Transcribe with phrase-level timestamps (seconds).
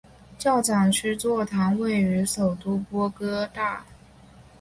[0.39, 3.85] 教长区座堂位于首都波哥大。